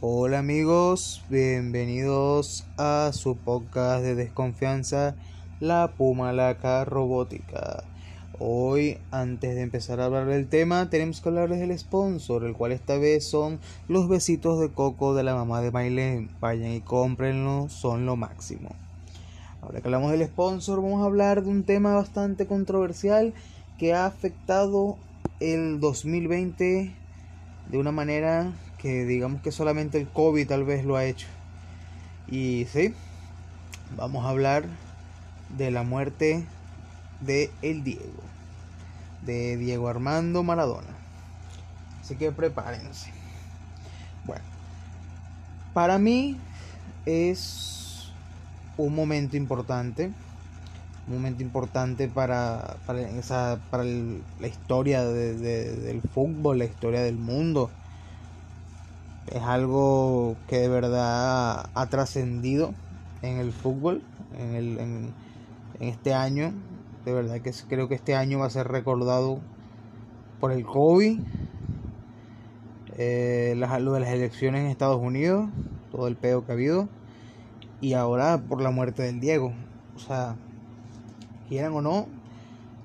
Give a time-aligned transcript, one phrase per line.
[0.00, 5.16] Hola amigos, bienvenidos a su podcast de desconfianza,
[5.58, 7.82] la Pumalaca Robótica.
[8.38, 12.70] Hoy, antes de empezar a hablar del tema, tenemos que hablarles del sponsor, el cual
[12.70, 13.58] esta vez son
[13.88, 16.30] los besitos de coco de la mamá de Mailén.
[16.38, 18.76] Vayan y cómprenlo, son lo máximo.
[19.62, 23.34] Ahora que hablamos del sponsor, vamos a hablar de un tema bastante controversial
[23.78, 24.96] que ha afectado
[25.40, 26.94] el 2020
[27.68, 31.26] de una manera que digamos que solamente el COVID tal vez lo ha hecho.
[32.28, 32.94] Y sí,
[33.96, 34.64] vamos a hablar
[35.56, 36.44] de la muerte
[37.20, 38.22] de el Diego,
[39.22, 40.88] de Diego Armando Maradona.
[42.00, 43.10] Así que prepárense.
[44.24, 44.44] Bueno,
[45.74, 46.38] para mí
[47.04, 48.12] es
[48.76, 50.12] un momento importante,
[51.08, 57.70] un momento importante para, para, esa, para la historia del fútbol, la historia del mundo
[59.32, 62.74] es algo que de verdad ha trascendido
[63.22, 64.02] en el fútbol
[64.38, 65.14] en, el, en,
[65.80, 66.52] este año.
[67.04, 69.40] De verdad que creo que este año va a ser recordado
[70.40, 71.20] por el COVID,
[72.96, 75.48] eh, lo de las elecciones en Estados Unidos,
[75.90, 76.88] todo el pedo que ha habido,
[77.80, 79.52] y ahora por la muerte del Diego.
[79.96, 80.36] O sea,
[81.48, 82.06] quieran o no,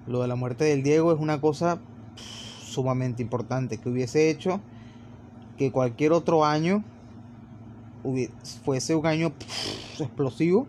[0.07, 1.79] lo de la muerte del Diego es una cosa
[2.15, 4.59] sumamente importante que hubiese hecho
[5.63, 6.83] que cualquier otro año
[8.65, 9.31] fuese un año
[9.99, 10.67] explosivo.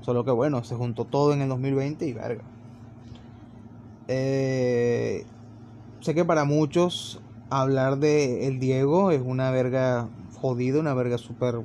[0.00, 2.42] Solo que bueno, se juntó todo en el 2020 y verga.
[4.08, 5.24] Eh,
[6.00, 10.08] sé que para muchos hablar de el Diego es una verga
[10.40, 11.60] jodida, una verga súper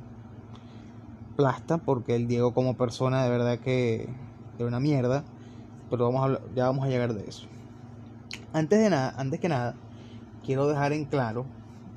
[1.36, 4.08] plasta, porque el Diego como persona de verdad que
[4.58, 5.24] es una mierda.
[5.90, 7.46] Pero vamos a, ya vamos a llegar de eso.
[8.52, 9.74] Antes de nada, antes que nada,
[10.44, 11.46] quiero dejar en claro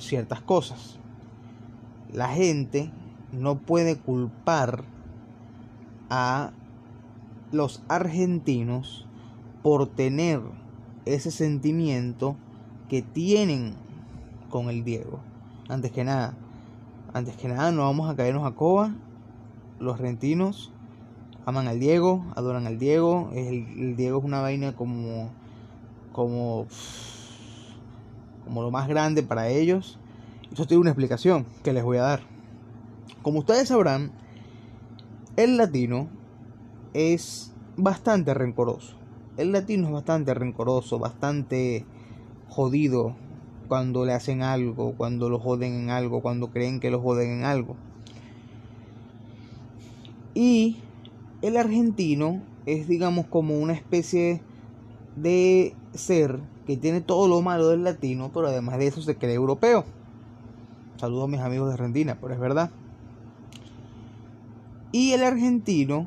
[0.02, 1.00] ciertas cosas.
[2.12, 2.92] La gente
[3.32, 4.84] no puede culpar
[6.10, 6.52] a
[7.52, 9.06] los argentinos
[9.64, 10.42] por tener
[11.06, 12.36] ese sentimiento
[12.90, 13.76] que tienen
[14.50, 15.20] con el Diego.
[15.70, 16.36] Antes que nada,
[17.14, 18.94] antes que nada, no vamos a caernos a coba.
[19.80, 20.72] Los argentinos
[21.46, 23.30] aman al Diego, adoran al Diego.
[23.34, 25.30] El, el Diego es una vaina como,
[26.12, 26.68] como
[28.44, 30.00] como lo más grande para ellos.
[30.52, 32.22] Eso tiene una explicación que les voy a dar.
[33.22, 34.12] Como ustedes sabrán,
[35.38, 36.10] el latino
[36.94, 38.96] es bastante rencoroso.
[39.38, 41.86] El latino es bastante rencoroso, bastante
[42.50, 43.16] jodido
[43.68, 47.46] cuando le hacen algo, cuando lo joden en algo, cuando creen que lo joden en
[47.46, 47.78] algo.
[50.34, 50.78] Y
[51.42, 54.42] el argentino es, digamos, como una especie
[55.16, 59.36] de ser que tiene todo lo malo del latino, pero además de eso se cree
[59.36, 59.86] europeo.
[60.98, 62.70] Saludos a mis amigos de Argentina, pero es verdad.
[64.92, 66.06] Y el argentino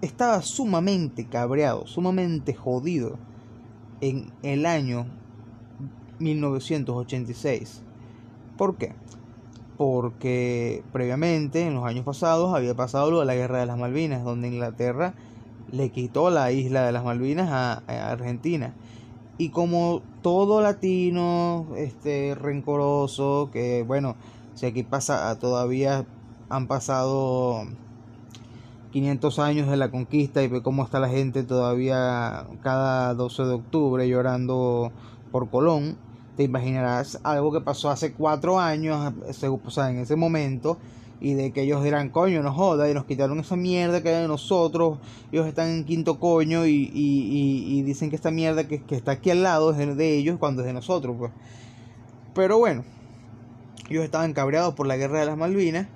[0.00, 3.18] estaba sumamente cabreado, sumamente jodido
[4.00, 5.06] en el año
[6.18, 7.82] 1986.
[8.56, 8.94] ¿Por qué?
[9.76, 14.24] Porque previamente, en los años pasados, había pasado lo de la Guerra de las Malvinas,
[14.24, 15.14] donde Inglaterra
[15.70, 18.74] le quitó la isla de las Malvinas a, Argentina.
[19.38, 24.16] Y como todo latino, este, rencoroso, que bueno,
[24.54, 26.04] si aquí pasa, todavía
[26.48, 27.62] han pasado
[28.90, 33.54] 500 años de la conquista y ve cómo está la gente todavía cada 12 de
[33.54, 34.90] octubre llorando
[35.30, 35.96] por Colón,
[36.36, 40.78] te imaginarás algo que pasó hace cuatro años, o sea, en ese momento,
[41.20, 44.22] y de que ellos dirán, coño, no joda, y nos quitaron esa mierda que hay
[44.22, 44.98] de nosotros,
[45.32, 49.42] ellos están en quinto coño y, y, dicen que esta mierda que, está aquí al
[49.42, 51.32] lado es de, ellos cuando es de nosotros, pues.
[52.34, 52.84] Pero bueno,
[53.88, 55.88] ellos estaban cabreados por la guerra de las Malvinas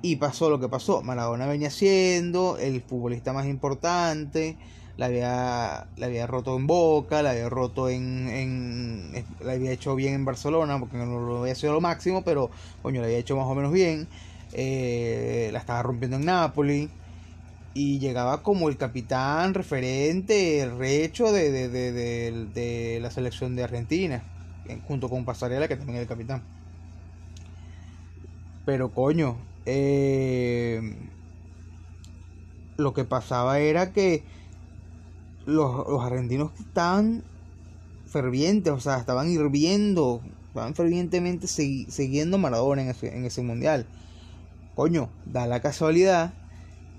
[0.00, 1.02] y pasó lo que pasó.
[1.02, 4.56] Maradona venía siendo el futbolista más importante,
[4.96, 9.94] la había, la había roto en Boca, la había roto en, en, la había hecho
[9.94, 12.50] bien en Barcelona, porque no lo había sido lo máximo, pero
[12.82, 14.08] coño, la había hecho más o menos bien.
[14.52, 16.88] Eh, la estaba rompiendo en Napoli
[17.74, 24.22] y llegaba como el capitán referente, el recho de, de, la selección de Argentina,
[24.86, 26.42] junto con Pasarela, que también es el capitán.
[28.64, 30.96] Pero coño, eh,
[32.78, 34.24] lo que pasaba era que
[35.46, 37.22] los, los argentinos estaban
[38.06, 43.86] fervientes, o sea, estaban hirviendo, estaban fervientemente siguiendo Maradona en ese, en ese mundial
[44.78, 46.24] coño, da la casualidad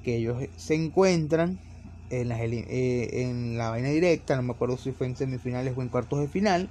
[0.04, 1.64] que ellos se encuentran
[2.10, 5.82] en la, eh, en la vaina directa, no me acuerdo si fue en semifinales o
[5.82, 6.62] en cuartos de final,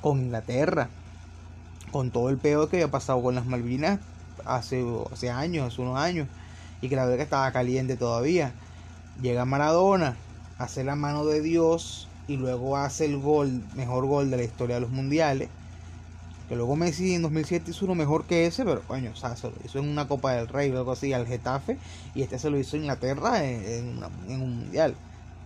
[0.00, 0.90] con Inglaterra.
[1.90, 4.00] con todo el peor que había pasado con las Malvinas
[4.44, 4.82] hace,
[5.30, 6.28] años, hace unos años,
[6.80, 8.60] y que la verdad estaba caliente todavía.
[9.14, 10.26] Llega Maradona,
[10.56, 14.76] hace la mano de Dios y luego hace el gol, mejor gol de la historia
[14.76, 15.57] de los mundiales.
[16.48, 19.50] Que luego Messi en 2007 hizo uno mejor que ese, pero coño, o sea, se
[19.50, 21.76] lo hizo en una Copa del Rey algo así al Getafe,
[22.14, 24.94] y este se lo hizo en Inglaterra en, en un mundial.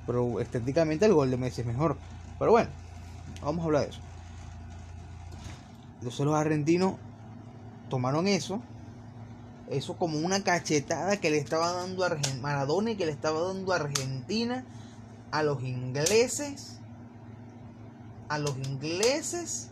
[0.07, 1.97] Pero estéticamente el gol de Messi es mejor.
[2.39, 2.71] Pero bueno,
[3.43, 4.01] vamos a hablar de eso.
[5.99, 6.95] Entonces los argentinos
[7.89, 8.61] tomaron eso,
[9.71, 13.73] eso como una cachetada que le estaba dando a Maradona y que le estaba dando
[13.73, 14.65] a Argentina
[15.31, 16.79] a los ingleses,
[18.29, 19.72] a los ingleses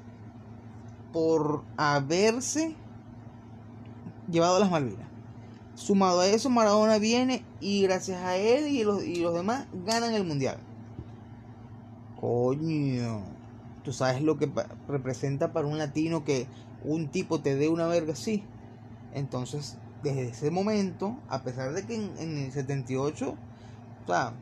[1.12, 2.74] por haberse
[4.30, 5.08] llevado a las Malvinas.
[5.74, 10.14] Sumado a eso, Maradona viene y gracias a él y los, y los demás ganan
[10.14, 10.58] el mundial.
[12.20, 13.22] Coño.
[13.82, 14.50] Tú sabes lo que
[14.88, 16.46] representa para un latino que
[16.84, 18.44] un tipo te dé una verga así.
[19.14, 24.34] Entonces, desde ese momento, a pesar de que en, el 78, o sea,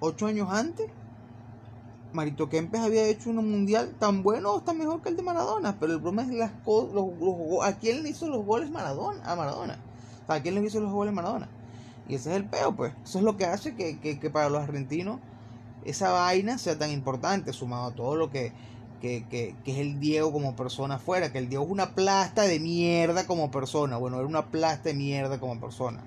[0.00, 0.86] ocho años antes,
[2.14, 5.76] Marito Kempes había hecho un mundial tan bueno o tan mejor que el de Maradona.
[5.78, 7.10] Pero el problema es las los,
[7.62, 9.78] a quién le hizo los goles Maradona, a Maradona.
[10.28, 11.48] A quién le hizo los goles Maradona.
[12.08, 12.94] Y ese es el peo, pues.
[13.04, 15.20] Eso es lo que hace que, que para los argentinos
[15.84, 18.52] esa vaina sea tan importante, sumado a todo lo que,
[19.00, 23.26] que, es el Diego como persona afuera, que el Diego es una plasta de mierda
[23.26, 26.00] como persona, bueno, era una plasta de mierda como persona,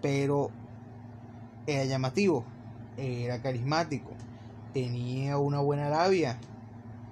[0.00, 0.50] pero
[1.66, 2.44] era llamativo,
[2.96, 4.12] era carismático,
[4.74, 6.38] tenía una buena labia,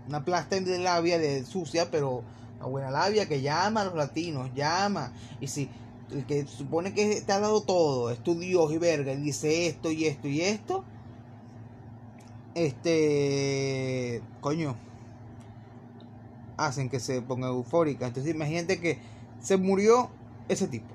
[0.08, 2.22] una plasta de labia de sucia, pero
[2.58, 5.70] una buena labia que llama a los latinos, llama, y si
[6.10, 9.66] el que supone que te ha dado todo, es tu Dios y verga, y dice
[9.68, 10.84] esto y esto y esto,
[12.54, 14.76] este, coño,
[16.56, 18.06] hacen que se ponga eufórica.
[18.06, 18.98] Entonces imagínate que
[19.40, 20.10] se murió
[20.48, 20.94] ese tipo,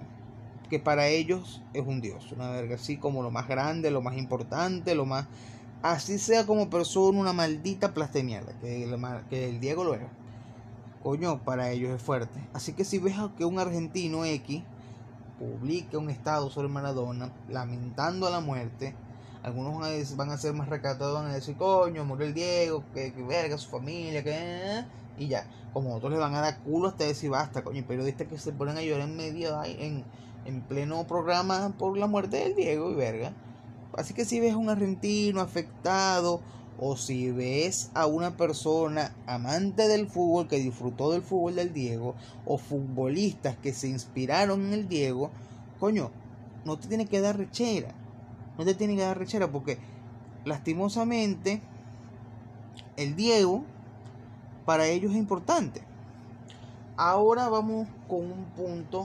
[0.70, 4.18] que para ellos es un dios, una verga así como lo más grande, lo más
[4.18, 5.28] importante, lo más...
[5.82, 9.94] Así sea como persona, una maldita plasta de mierda, que el, que el Diego lo
[9.94, 10.10] era.
[11.04, 12.40] Coño, para ellos es fuerte.
[12.54, 14.64] Así que si ves que un argentino X
[15.38, 18.96] publica un estado sobre Maradona lamentando la muerte,
[19.44, 19.80] algunos
[20.18, 23.70] van a ser más recatados, van a decir, coño, murió el Diego, que, verga, su
[23.70, 24.84] familia, que...
[25.20, 28.38] Y ya, como otros le van a dar culo hasta decir basta, coño, periodistas que
[28.38, 30.04] se ponen a llorar en medio, en,
[30.46, 33.32] en pleno programa por la muerte del Diego y verga.
[33.98, 36.40] Así que si ves a un argentino afectado
[36.80, 42.16] o si ves a una persona amante del fútbol que disfrutó del fútbol del Diego
[42.46, 45.32] o futbolistas que se inspiraron en el Diego,
[45.80, 46.12] coño,
[46.64, 47.94] no te tiene que dar rechera
[48.58, 49.78] no te tiene que dar rechera porque
[50.46, 51.62] lastimosamente
[52.96, 53.64] el Diego
[54.66, 55.84] para ellos es importante.
[56.98, 59.02] Ahora vamos con un punto,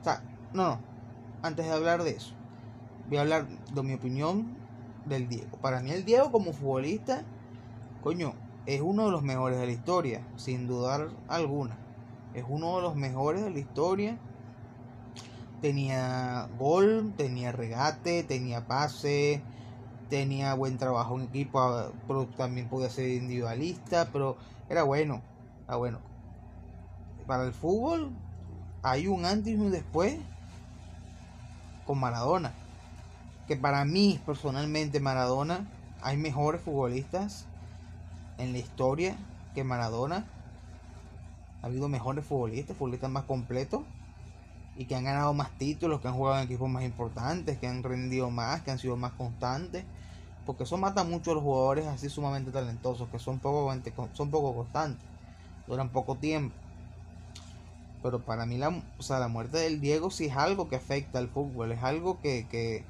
[0.00, 0.22] o sea,
[0.52, 0.78] no, no,
[1.42, 2.34] antes de hablar de eso,
[3.10, 4.56] voy a hablar de mi opinión
[5.04, 5.58] del Diego.
[5.60, 7.22] Para mí el Diego como futbolista,
[8.02, 8.32] coño,
[8.64, 11.76] es uno de los mejores de la historia, sin dudar alguna.
[12.34, 14.16] Es uno de los mejores de la historia
[15.60, 19.42] tenía gol, tenía regate, tenía pase,
[20.08, 24.36] tenía buen trabajo en equipo, ah, pero también podía ser individualista, pero
[24.68, 25.22] era bueno,
[25.66, 25.98] era bueno.
[27.26, 28.10] Para el fútbol
[28.82, 30.16] hay un antes y un después
[31.86, 32.52] con Maradona.
[33.50, 35.66] Que para mí personalmente Maradona
[36.02, 37.46] hay mejores futbolistas
[38.38, 39.16] en la historia
[39.56, 40.24] que Maradona.
[41.60, 43.82] Ha habido mejores futbolistas, futbolistas más completos
[44.76, 47.82] y que han ganado más títulos, que han jugado en equipos más importantes, que han
[47.82, 49.84] rendido más, que han sido más constantes.
[50.46, 53.74] Porque eso mata mucho a los jugadores así sumamente talentosos, que son poco,
[54.12, 55.04] son poco constantes,
[55.66, 56.54] duran poco tiempo.
[58.00, 61.18] Pero para mí la, o sea, la muerte del Diego sí es algo que afecta
[61.18, 62.84] al fútbol, es algo que, que,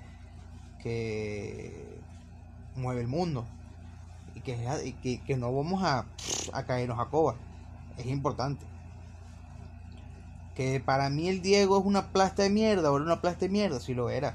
[0.83, 2.01] que
[2.77, 3.45] mueve el mundo.
[4.35, 6.07] Y que, que, no vamos a,
[6.53, 7.35] a caernos a coba.
[7.99, 8.65] Es importante
[10.55, 13.81] que para mí el Diego es una plasta de mierda, era una plasta de mierda,
[13.81, 14.35] si lo era.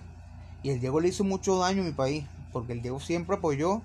[0.64, 3.82] Y el Diego le hizo mucho daño a mi país, porque el Diego siempre apoyó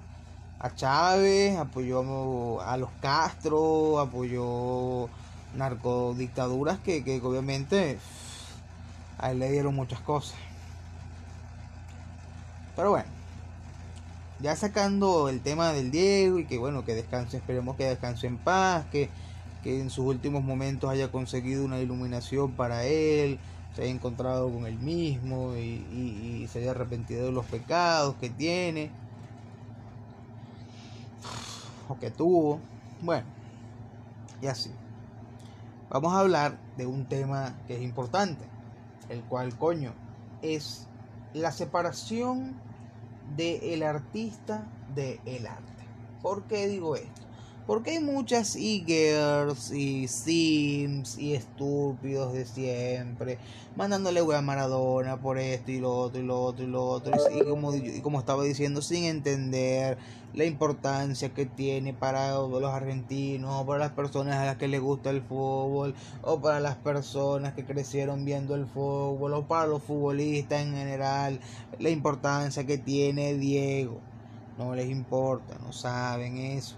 [0.58, 5.08] a Chávez, apoyó a los Castro, apoyó
[5.54, 7.98] narcodictaduras que, que obviamente
[9.18, 10.36] a él le dieron muchas cosas.
[12.76, 13.08] Pero bueno,
[14.40, 18.38] ya sacando el tema del Diego y que bueno, que descanse, esperemos que descanse en
[18.38, 19.10] paz, que
[19.62, 23.38] que en sus últimos momentos haya conseguido una iluminación para él,
[23.74, 28.90] se haya encontrado con él mismo y, se haya arrepentido de los pecados que tiene
[31.88, 32.60] o que tuvo.
[33.02, 33.26] Bueno,
[34.42, 34.70] y así.
[35.90, 38.44] vamos a hablar de un tema que es importante,
[39.08, 39.92] el cual, coño,
[40.42, 40.86] es
[41.32, 42.64] la separación
[43.22, 45.94] del artista del arte.
[46.20, 47.29] ¿Por qué digo esto?
[47.70, 53.38] Porque hay muchas e-girls y sims y estúpidos de siempre
[53.76, 57.12] mandándole wea a Maradona por esto y lo otro y lo otro y lo otro.
[57.32, 59.98] Y, como, y como estaba diciendo, sin entender
[60.34, 64.80] la importancia que tiene para los argentinos, o para las personas a las que les
[64.80, 69.80] gusta el fútbol, o para las personas que crecieron viendo el fútbol, o para los
[69.80, 71.38] futbolistas en general,
[71.78, 74.00] la importancia que tiene Diego.
[74.58, 76.74] No les importa, no saben eso.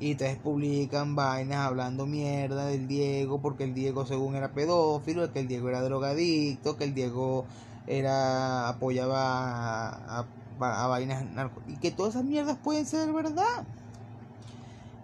[0.00, 5.40] Y entonces publican vainas hablando mierda del Diego, porque el Diego según era pedófilo, que
[5.40, 7.44] el Diego era drogadicto, que el Diego
[7.86, 10.26] era apoyaba a,
[10.58, 13.64] vainas narco y que todas esas mierdas pueden ser verdad.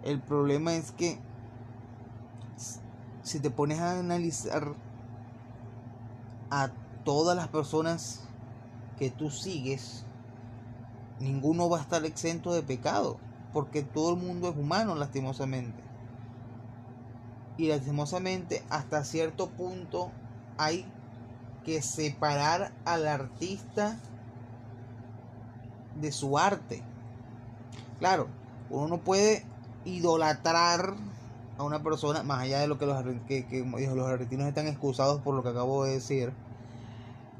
[0.03, 1.19] El problema es que
[3.23, 4.73] si te pones a analizar
[6.49, 6.69] a
[7.05, 8.21] todas las personas
[8.97, 10.03] que tú sigues,
[11.19, 13.17] ninguno va a estar exento de pecado
[13.53, 15.81] porque todo el mundo es humano lastimosamente.
[17.57, 20.11] Y lastimosamente hasta cierto punto
[20.57, 20.85] hay
[21.65, 23.97] que separar al artista
[25.99, 26.81] de su arte.
[27.99, 28.27] Claro,
[28.69, 29.45] uno no puede
[29.85, 30.95] idolatrar
[31.57, 33.65] a una persona, más allá de lo que los, que,
[33.95, 36.33] los argentinos están excusados por lo que acabo de decir.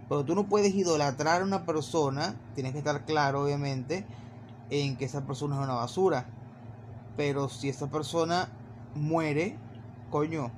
[0.08, 4.06] Pero tú no puedes idolatrar a una persona, tienes que estar claro obviamente,
[4.71, 6.25] en que esa persona es una basura.
[7.17, 8.49] Pero si esa persona
[8.95, 9.57] muere,
[10.09, 10.49] coño,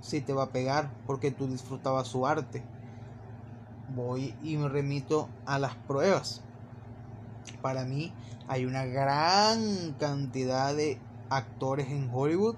[0.00, 2.62] si te va a pegar porque tú disfrutabas su arte.
[3.94, 6.42] Voy y me remito a las pruebas.
[7.60, 8.12] Para mí
[8.46, 12.56] hay una gran cantidad de actores en Hollywood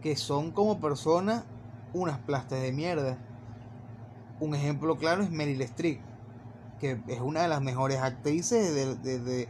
[0.00, 1.44] que son como personas
[1.92, 3.18] unas plastas de mierda.
[4.38, 6.09] Un ejemplo claro es Meryl Streep
[6.80, 9.48] que es una de las mejores actrices de,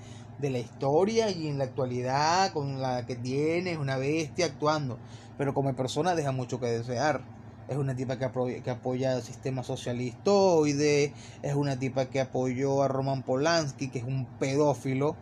[0.50, 4.98] la historia y en la actualidad, con la que tiene, es una bestia actuando,
[5.38, 7.22] pero como persona deja mucho que desear.
[7.68, 12.82] Es una tipa que, apoya, que apoya el sistema socialistoide, es una tipa que apoyó
[12.82, 15.14] a Roman Polanski, que es un pedófilo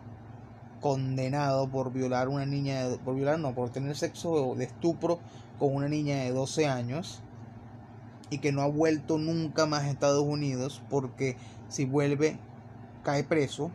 [0.81, 5.19] condenado por violar una niña, por violar no, por tener sexo de estupro
[5.59, 7.21] con una niña de 12 años
[8.29, 11.35] y que no ha vuelto nunca más a Estados Unidos porque
[11.69, 12.37] si vuelve,
[13.03, 13.71] cae preso.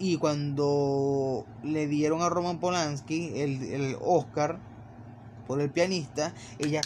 [0.00, 4.58] Y cuando le dieron a Roman Polanski el, el Oscar
[5.46, 6.80] por el pianista, ella...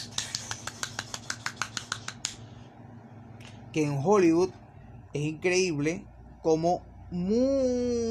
[3.71, 4.51] Que en Hollywood
[5.13, 6.03] es increíble
[6.43, 8.01] como muchas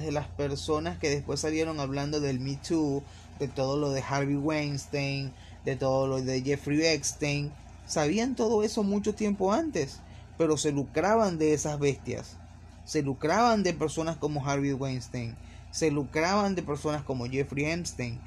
[0.00, 3.02] de las personas que después salieron hablando del Me Too,
[3.38, 5.32] de todo lo de Harvey Weinstein,
[5.64, 7.50] de todo lo de Jeffrey Epstein,
[7.86, 10.00] sabían todo eso mucho tiempo antes
[10.42, 12.36] pero se lucraban de esas bestias.
[12.84, 15.36] Se lucraban de personas como Harvey Weinstein.
[15.70, 18.18] Se lucraban de personas como Jeffrey Epstein.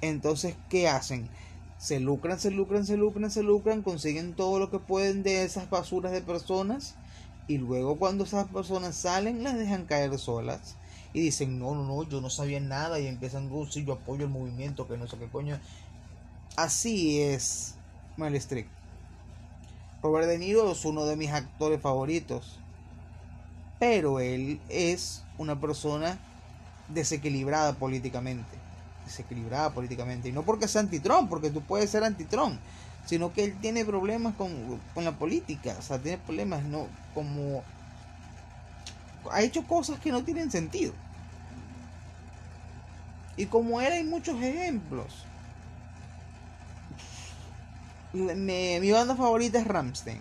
[0.00, 1.28] Entonces, ¿qué hacen?
[1.76, 5.68] Se lucran, se lucran, se lucran, se lucran, consiguen todo lo que pueden de esas
[5.68, 6.94] basuras de personas
[7.48, 10.76] y luego cuando esas personas salen las dejan caer solas
[11.12, 14.26] y dicen, no, no, no, yo no sabía nada y empiezan, oh, sí, yo apoyo
[14.26, 15.58] el movimiento, que no sé qué coño.
[16.54, 17.74] Así es
[18.16, 18.66] Mel Street.
[20.02, 22.58] Robert De Niro es uno de mis actores favoritos.
[23.78, 26.18] Pero él es una persona
[26.88, 28.56] desequilibrada políticamente.
[29.04, 30.28] Desequilibrada políticamente.
[30.28, 32.58] Y no porque sea antitrón, porque tú puedes ser antitrón.
[33.04, 35.76] Sino que él tiene problemas con, con la política.
[35.78, 36.86] O sea, tiene problemas, ¿no?
[37.14, 37.62] Como...
[39.30, 40.92] Ha hecho cosas que no tienen sentido.
[43.36, 45.26] Y como él hay muchos ejemplos
[48.16, 50.20] mi banda favorita es Ramstein.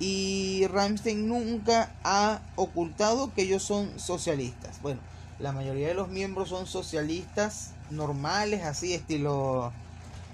[0.00, 4.80] Y Ramstein nunca ha ocultado que ellos son socialistas.
[4.80, 5.00] Bueno,
[5.40, 9.72] la mayoría de los miembros son socialistas normales, así estilo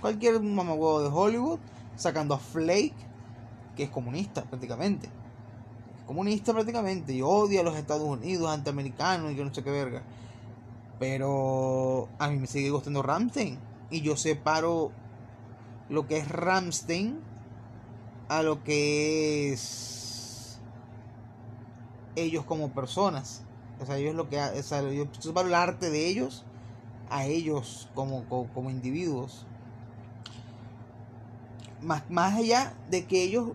[0.00, 1.58] cualquier mamagüevo de Hollywood,
[1.96, 2.94] sacando a Flake,
[3.76, 5.08] que es comunista prácticamente.
[6.06, 10.02] comunista prácticamente y odia a los Estados Unidos, antiamericanos y que no sé qué verga.
[10.98, 13.58] Pero a mí me sigue gustando Ramstein
[13.90, 14.92] y yo separo
[15.88, 17.20] lo que es Ramstein
[18.28, 20.60] a lo que es
[22.16, 23.42] ellos como personas.
[23.80, 25.06] O sea, ellos lo que o sea, yo
[25.40, 26.44] el arte de ellos
[27.10, 29.46] a ellos como, como, individuos.
[31.82, 33.50] Más, más allá de que ellos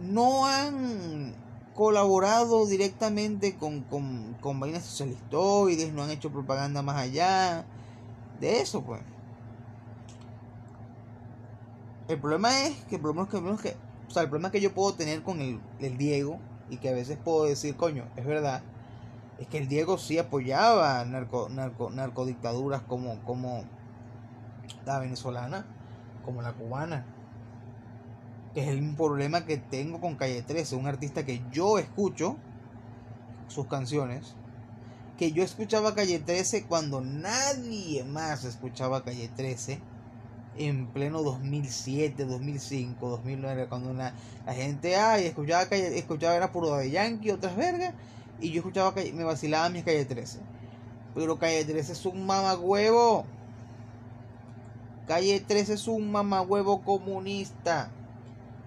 [0.00, 1.34] no han
[1.74, 7.64] colaborado directamente con, con, con vainas socialistoides, no han hecho propaganda más allá
[8.40, 9.02] de eso, pues.
[12.06, 15.40] El problema es que es que, o sea, el problema que yo puedo tener con
[15.40, 18.62] el, el Diego y que a veces puedo decir, coño, es verdad,
[19.38, 23.64] es que el Diego sí apoyaba narco, narco, narcodictaduras como, como
[24.84, 25.66] la venezolana,
[26.26, 27.06] como la cubana.
[28.54, 32.36] Es el problema que tengo con Calle 13, un artista que yo escucho
[33.48, 34.34] sus canciones,
[35.16, 39.93] que yo escuchaba Calle 13 cuando nadie más escuchaba Calle 13
[40.56, 44.14] en pleno 2007, 2005, 2009, cuando una,
[44.46, 47.94] la gente ay, escuchaba, calle, escuchaba era puro de Yankee, otras vergas,
[48.40, 50.40] y yo escuchaba, me vacilaba mi Calle 13.
[51.14, 53.24] Pero Calle 13 es un mamagüevo.
[55.06, 57.90] Calle 13 es un mamagüevo comunista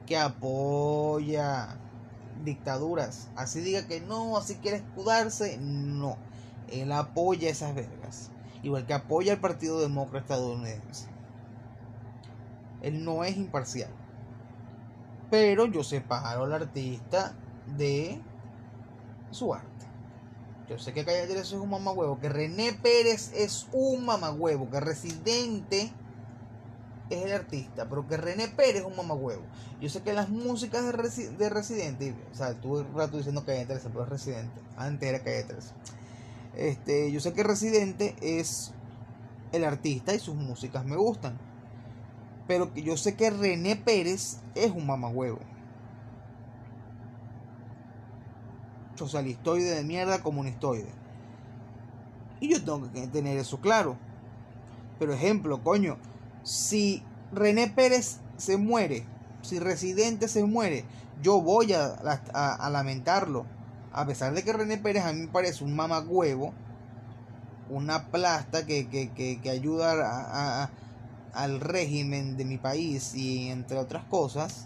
[0.05, 1.77] que apoya
[2.43, 3.27] dictaduras.
[3.35, 6.17] Así diga que no, así quiere escudarse, no.
[6.71, 8.29] Él apoya esas vergas.
[8.63, 11.16] Igual que apoya al Partido Demócrata estadounidense.
[12.87, 13.89] Él no es imparcial.
[15.29, 17.33] Pero yo separo al artista
[17.77, 18.21] de
[19.31, 19.85] su arte.
[20.69, 25.93] Yo sé que Calle es un mamagüevo, que René Pérez es un mamagüevo, que Residente
[27.09, 29.43] es el artista, pero que René Pérez es un mamagüevo.
[29.79, 33.89] Yo sé que las músicas de, Residente, o sea, tuve un rato diciendo Calle 13,
[33.89, 35.69] pero es Residente, antes era Calle 13.
[36.55, 38.73] Este, yo sé que Residente es
[39.53, 41.37] el artista y sus músicas me gustan.
[42.47, 45.39] Pero que yo sé que René Pérez es un mamagüevo.
[48.95, 50.89] Socialistoide de mierda, comunistoide.
[52.39, 53.97] Y yo tengo que tener eso claro.
[54.97, 55.97] Pero ejemplo, coño,
[56.43, 59.05] si René Pérez se muere,
[59.41, 60.85] si Residente se muere,
[61.21, 63.45] yo voy a, lamentarlo.
[63.91, 66.53] A pesar de que René Pérez a mí me parece un mamagüevo,
[67.69, 70.69] una plasta que, que, que, que ayuda a,
[71.33, 74.65] al régimen de mi país y entre otras cosas,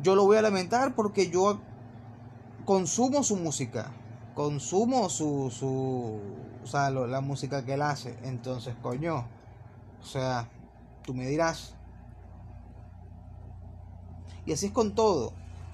[0.00, 1.60] yo lo voy a lamentar porque yo
[2.64, 3.90] consumo su música,
[4.34, 6.20] consumo su, su
[6.64, 8.16] o sea, la música que él hace.
[8.22, 9.26] Entonces, coño,
[10.02, 10.48] o sea,
[11.04, 11.74] tú me dirás.
[14.46, 15.32] Y así es con todo.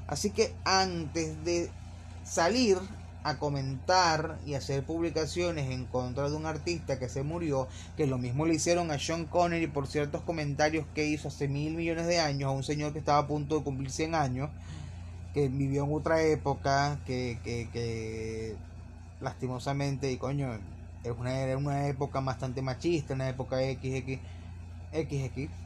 [0.09, 1.71] Así que antes de
[2.25, 2.79] salir
[3.23, 8.19] a comentar y hacer publicaciones en contra de un artista que se murió, que lo
[8.19, 12.21] mismo le hicieron a Sean Connery por ciertos comentarios que hizo hace mil millones de
[12.21, 14.51] años a un señor que estaba a punto de cumplir 100 años,
[15.35, 18.57] que vivió en otra época, que, que, que
[19.21, 20.59] lastimosamente, y coño,
[21.05, 24.19] es una, era una época bastante machista, una época XX,
[24.93, 25.60] XX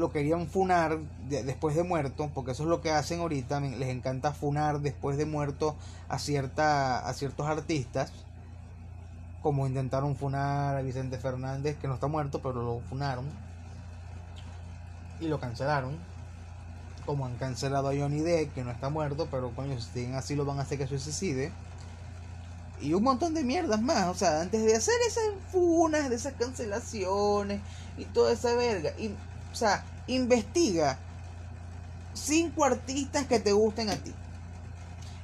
[0.00, 4.32] lo querían funar después de muerto, porque eso es lo que hacen ahorita, les encanta
[4.32, 5.76] funar después de muerto
[6.08, 8.12] a, cierta, a ciertos artistas,
[9.42, 13.26] como intentaron funar a Vicente Fernández, que no está muerto, pero lo funaron
[15.20, 15.96] y lo cancelaron,
[17.06, 20.34] como han cancelado a Johnny Depp, que no está muerto, pero coño, si siguen así
[20.34, 21.52] lo van a hacer que suicide.
[22.80, 26.32] Y un montón de mierdas más, o sea, antes de hacer esas funas, de esas
[26.32, 27.60] cancelaciones
[27.98, 28.92] y toda esa verga.
[28.98, 29.14] Y
[29.52, 30.98] o sea, investiga
[32.14, 34.12] cinco artistas que te gusten a ti.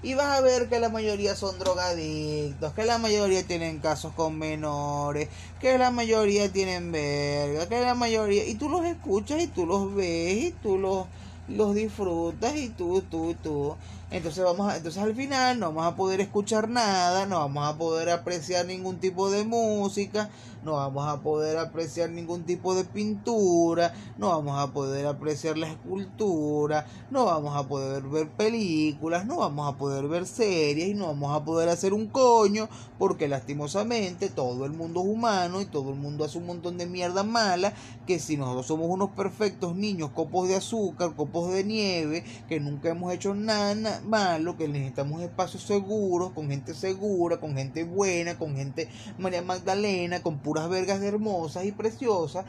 [0.03, 4.39] Y vas a ver que la mayoría son drogadictos, que la mayoría tienen casos con
[4.39, 5.29] menores,
[5.61, 8.45] que la mayoría tienen verga, que la mayoría...
[8.47, 11.07] Y tú los escuchas y tú los ves y tú los,
[11.49, 13.77] los disfrutas y tú, tú, tú.
[14.09, 17.77] Entonces vamos a, entonces al final no vamos a poder escuchar nada, no vamos a
[17.77, 20.31] poder apreciar ningún tipo de música,
[20.64, 25.69] no vamos a poder apreciar ningún tipo de pintura, no vamos a poder apreciar la
[25.69, 31.09] escultura, no vamos a poder ver películas, no vamos a poder ver series y no
[31.09, 32.69] vamos a poder hacer un coño
[33.01, 36.87] porque lastimosamente todo el mundo es humano y todo el mundo hace un montón de
[36.87, 37.73] mierda mala
[38.07, 42.90] que si nosotros somos unos perfectos niños copos de azúcar, copos de nieve, que nunca
[42.90, 48.56] hemos hecho nada malo, que necesitamos espacios seguros, con gente segura, con gente buena, con
[48.56, 52.44] gente María Magdalena, con pura vergas hermosas y preciosas,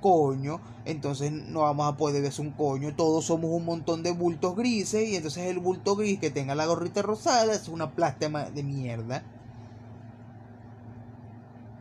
[0.00, 4.56] coño, entonces no vamos a poder ver un coño, todos somos un montón de bultos
[4.56, 8.62] grises y entonces el bulto gris que tenga la gorrita rosada es una plasta de
[8.62, 9.24] mierda.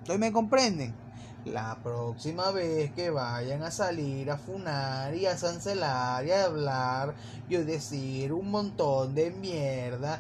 [0.02, 1.01] ¿Ustedes me comprenden?
[1.46, 7.16] La próxima vez que vayan a salir a funar y a cancelar y a hablar
[7.50, 10.20] y a decir un montón de mierda,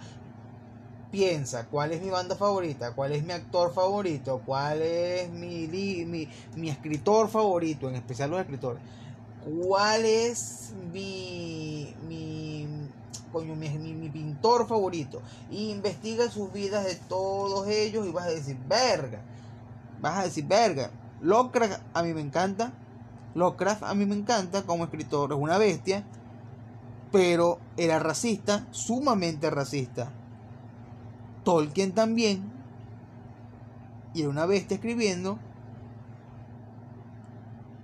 [1.11, 6.27] piensa cuál es mi banda favorita, cuál es mi actor favorito, cuál es mi, mi,
[6.55, 8.81] mi escritor favorito, en especial los escritores,
[9.45, 12.67] cuál es mi, mi,
[13.31, 15.21] mi, mi, pintor favorito.
[15.51, 19.21] investiga sus vidas de todos ellos y vas a decir, verga,
[20.01, 20.89] vas a decir, verga.
[21.21, 22.73] Lovecraft a mí me encanta,
[23.35, 26.03] Lovecraft a mí me encanta como escritor, es una bestia,
[27.11, 30.11] pero era racista, sumamente racista.
[31.43, 32.51] Tolkien también,
[34.13, 35.39] y era una bestia escribiendo.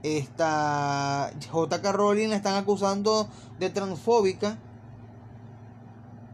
[0.04, 1.92] Esta J.K.
[1.92, 3.28] Rowling la están acusando
[3.60, 4.58] de transfóbica.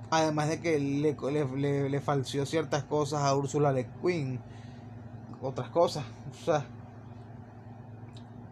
[0.10, 4.40] Además de que le, le, falseó ciertas cosas a Ursula Le Guin.
[5.42, 6.04] Otras cosas.
[6.32, 6.66] O sea,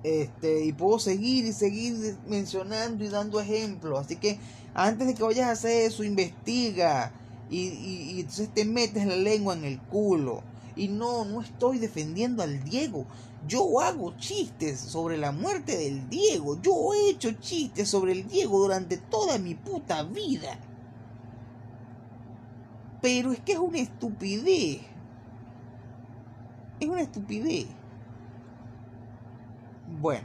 [0.03, 3.99] este, y puedo seguir y seguir mencionando y dando ejemplos.
[3.99, 4.39] Así que
[4.73, 7.13] antes de que vayas a hacer eso, investiga.
[7.49, 10.41] Y, y, y entonces te metes la lengua en el culo.
[10.75, 13.05] Y no, no estoy defendiendo al Diego.
[13.47, 16.61] Yo hago chistes sobre la muerte del Diego.
[16.61, 20.59] Yo he hecho chistes sobre el Diego durante toda mi puta vida.
[23.01, 24.79] Pero es que es una estupidez.
[26.79, 27.67] Es una estupidez.
[29.99, 30.23] Bueno,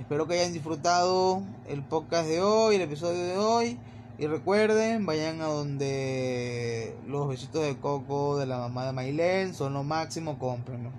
[0.00, 3.78] espero que hayan disfrutado el podcast de hoy, el episodio de hoy.
[4.18, 9.74] Y recuerden, vayan a donde los besitos de coco de la mamá de Mailén son
[9.74, 10.90] lo máximo, cómprenlo.